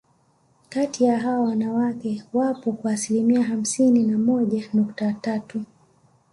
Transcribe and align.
Kati 0.69 1.03
ya 1.03 1.19
hawa 1.19 1.39
wanawake 1.43 2.23
wapo 2.33 2.71
kwa 2.71 2.91
asilimia 2.93 3.43
hamsini 3.43 4.03
na 4.03 4.17
moja 4.17 4.69
nukta 4.73 5.13
tatu 5.13 5.63